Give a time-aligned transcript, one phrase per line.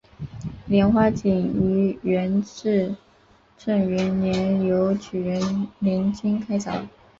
[0.65, 2.95] 莲花井于元至
[3.55, 6.87] 正元年由举人林济开凿。